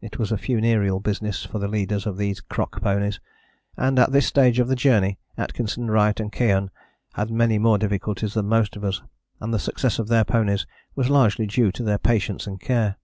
It 0.00 0.18
was 0.18 0.32
a 0.32 0.36
funereal 0.36 0.98
business 0.98 1.44
for 1.44 1.60
the 1.60 1.68
leaders 1.68 2.04
of 2.04 2.16
these 2.16 2.40
crock 2.40 2.82
ponies; 2.82 3.20
and 3.76 3.96
at 4.00 4.10
this 4.10 4.26
stage 4.26 4.58
of 4.58 4.66
the 4.66 4.74
journey 4.74 5.20
Atkinson, 5.36 5.88
Wright 5.88 6.18
and 6.18 6.32
Keohane 6.32 6.70
had 7.12 7.30
many 7.30 7.60
more 7.60 7.78
difficulties 7.78 8.34
than 8.34 8.48
most 8.48 8.74
of 8.74 8.82
us, 8.82 9.02
and 9.38 9.54
the 9.54 9.58
success 9.60 10.00
of 10.00 10.08
their 10.08 10.24
ponies 10.24 10.66
was 10.96 11.08
largely 11.10 11.46
due 11.46 11.70
to 11.70 11.84
their 11.84 11.98
patience 11.98 12.44
and 12.44 12.60
care. 12.60 12.96